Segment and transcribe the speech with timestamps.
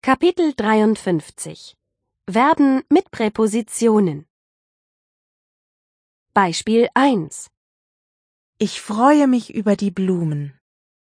[0.00, 1.76] Kapitel 53
[2.30, 4.26] Verben mit Präpositionen
[6.32, 7.50] Beispiel 1
[8.58, 10.58] Ich freue mich über die Blumen.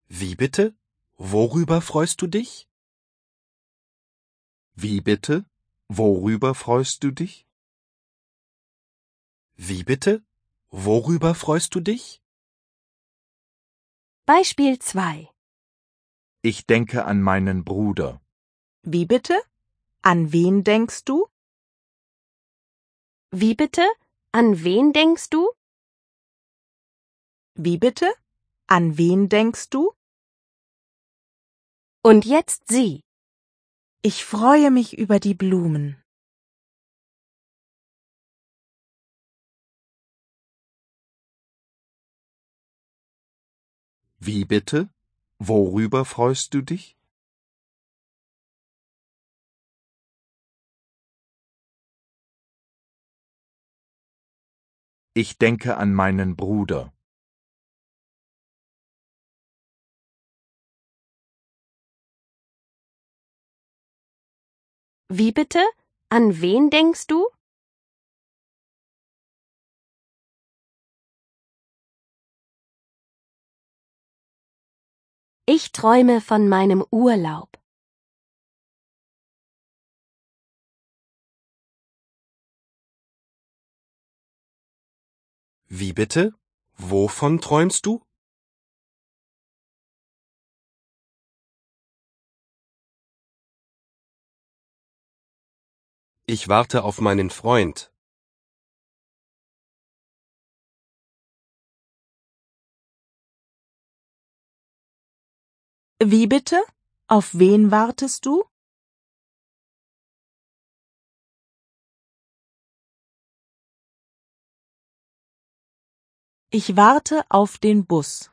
[0.08, 0.74] Wie bitte?
[1.18, 2.68] Worüber freust du dich?
[4.74, 5.44] Wie bitte?
[5.88, 7.46] Worüber freust du dich?
[9.56, 10.24] Wie bitte?
[10.70, 12.22] Worüber freust du dich?
[14.24, 15.28] Beispiel 2
[16.42, 18.20] Ich denke an meinen Bruder.
[18.88, 19.34] Wie bitte?
[20.02, 21.26] An wen denkst du?
[23.32, 23.82] Wie bitte?
[24.30, 25.50] An wen denkst du?
[27.54, 28.14] Wie bitte?
[28.68, 29.92] An wen denkst du?
[32.02, 33.02] Und jetzt sie.
[34.02, 36.00] Ich freue mich über die Blumen.
[44.20, 44.88] Wie bitte?
[45.40, 46.95] Worüber freust du dich?
[55.18, 56.92] Ich denke an meinen Bruder.
[65.08, 65.64] Wie bitte?
[66.10, 67.30] An wen denkst du?
[75.46, 77.56] Ich träume von meinem Urlaub.
[85.68, 86.32] Wie bitte?
[86.78, 88.04] Wovon träumst du?
[96.26, 97.92] Ich warte auf meinen Freund.
[105.98, 106.62] Wie bitte?
[107.08, 108.44] Auf wen wartest du?
[116.58, 118.30] Ich warte auf den Bus.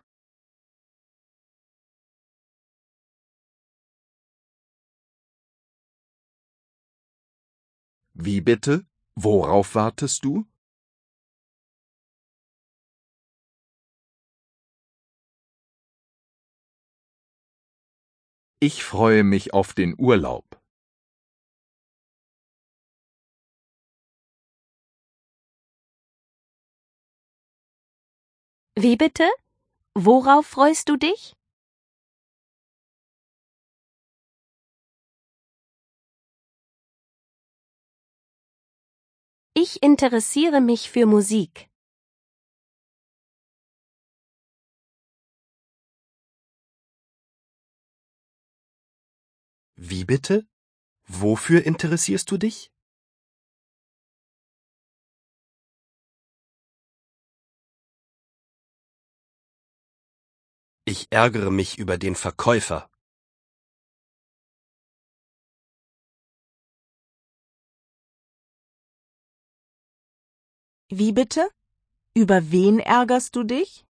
[8.13, 8.85] Wie bitte?
[9.15, 10.45] Worauf wartest du?
[18.61, 20.62] Ich freue mich auf den Urlaub.
[28.75, 29.29] Wie bitte?
[29.95, 31.33] Worauf freust du dich?
[39.55, 41.69] Ich interessiere mich für Musik.
[49.75, 50.47] Wie bitte?
[51.07, 52.72] Wofür interessierst du dich?
[60.85, 62.89] Ich ärgere mich über den Verkäufer.
[70.89, 71.49] Wie bitte?
[72.13, 73.85] Über wen ärgerst du dich?